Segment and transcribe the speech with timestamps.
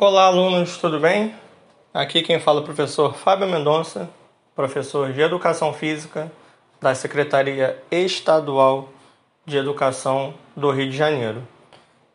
[0.00, 1.34] Olá, alunos, tudo bem?
[1.92, 4.08] Aqui quem fala é o professor Fábio Mendonça,
[4.54, 6.30] professor de Educação Física
[6.80, 8.90] da Secretaria Estadual
[9.44, 11.42] de Educação do Rio de Janeiro.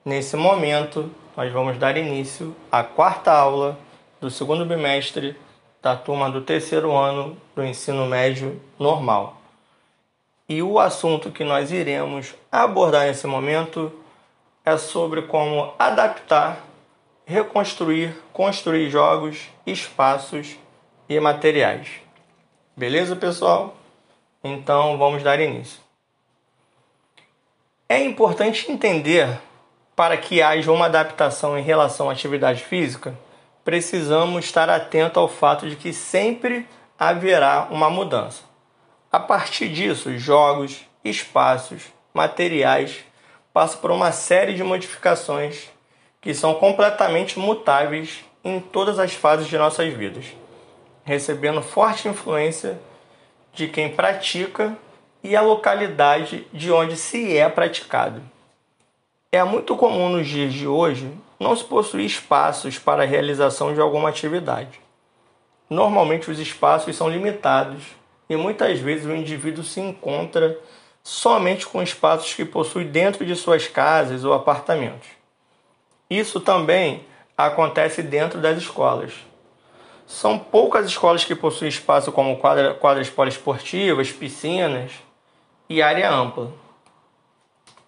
[0.06, 3.78] Nesse momento, nós vamos dar início à quarta aula
[4.22, 5.36] do segundo bimestre
[5.82, 9.42] da turma do terceiro ano do ensino médio normal.
[10.48, 13.92] E o assunto que nós iremos abordar nesse momento
[14.64, 16.72] é sobre como adaptar
[17.26, 20.58] reconstruir, construir jogos, espaços
[21.08, 21.88] e materiais.
[22.76, 23.76] Beleza, pessoal?
[24.44, 25.80] Então vamos dar início.
[27.88, 29.40] É importante entender
[29.96, 33.18] para que haja uma adaptação em relação à atividade física,
[33.64, 38.44] precisamos estar atento ao fato de que sempre haverá uma mudança.
[39.12, 43.06] A partir disso, jogos, espaços, materiais
[43.54, 45.70] passam por uma série de modificações
[46.24, 50.26] que são completamente mutáveis em todas as fases de nossas vidas,
[51.04, 52.80] recebendo forte influência
[53.54, 54.76] de quem pratica
[55.22, 58.22] e a localidade de onde se é praticado.
[59.32, 63.82] É muito comum nos dias de hoje não se possuir espaços para a realização de
[63.82, 64.80] alguma atividade.
[65.70, 67.84] Normalmente os espaços são limitados
[68.30, 70.58] e muitas vezes o indivíduo se encontra
[71.04, 75.23] somente com espaços que possui dentro de suas casas ou apartamentos.
[76.14, 77.04] Isso também
[77.36, 79.14] acontece dentro das escolas.
[80.06, 84.92] São poucas escolas que possuem espaço como quadra, quadras poliesportivas, piscinas
[85.68, 86.54] e área ampla.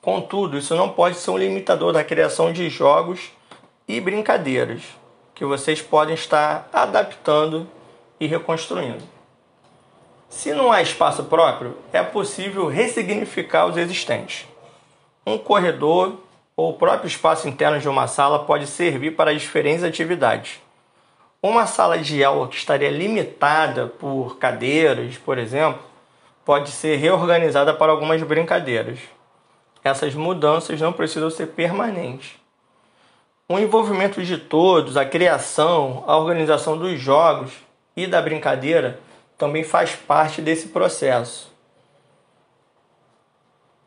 [0.02, 3.30] Contudo, isso não pode ser um limitador da criação de jogos
[3.88, 4.82] e brincadeiras
[5.36, 7.70] que vocês podem estar adaptando
[8.20, 9.04] e reconstruindo.
[10.30, 14.48] Se não há espaço próprio, é possível ressignificar os existentes.
[15.28, 16.25] Um corredor
[16.58, 20.62] ou o próprio espaço interno de uma sala pode servir para diferentes atividades.
[21.42, 25.82] Uma sala de aula que estaria limitada por cadeiras, por exemplo,
[26.46, 29.00] pode ser reorganizada para algumas brincadeiras.
[29.84, 32.36] Essas mudanças não precisam ser permanentes.
[33.48, 37.52] O envolvimento de todos, a criação, a organização dos jogos
[37.96, 39.00] e da brincadeira
[39.38, 41.55] também faz parte desse processo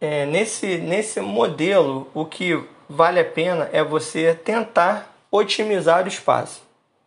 [0.01, 6.63] é, nesse, nesse modelo, o que vale a pena é você tentar otimizar o espaço.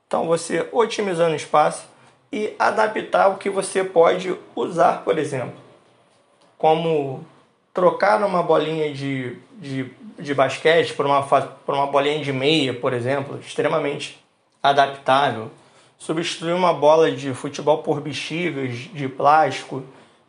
[0.07, 1.85] Então, você otimizando o espaço
[2.31, 5.53] e adaptar o que você pode usar, por exemplo,
[6.57, 7.25] como
[7.73, 12.93] trocar uma bolinha de, de, de basquete por uma, por uma bolinha de meia, por
[12.93, 14.21] exemplo, extremamente
[14.61, 15.49] adaptável.
[15.97, 19.83] Substituir uma bola de futebol por bexigas de plástico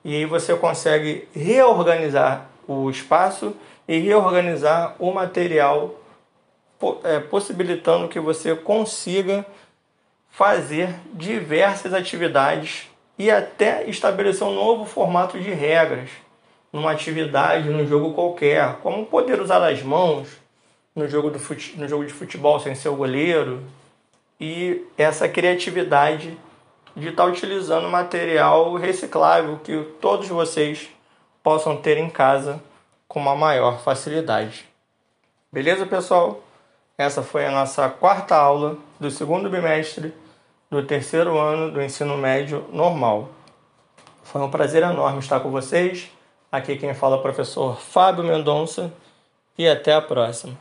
[0.04, 3.54] e aí você consegue reorganizar o espaço
[3.86, 5.94] e reorganizar o material,
[7.04, 9.44] é, possibilitando que você consiga
[10.30, 16.10] fazer diversas atividades e até estabelecer um novo formato de regras
[16.72, 20.28] numa atividade, num jogo qualquer, como poder usar as mãos
[20.96, 23.62] no jogo, do fute, no jogo de futebol sem ser o goleiro
[24.40, 26.36] e essa criatividade
[26.96, 30.90] de estar utilizando material reciclável que todos vocês
[31.42, 32.62] possam ter em casa
[33.08, 34.64] com uma maior facilidade.
[35.52, 36.40] Beleza, pessoal?
[36.96, 40.14] Essa foi a nossa quarta aula do segundo bimestre
[40.70, 43.28] do terceiro ano do ensino médio normal.
[44.22, 46.10] Foi um prazer enorme estar com vocês.
[46.50, 48.92] Aqui quem fala é o professor Fábio Mendonça
[49.58, 50.56] e até a próxima.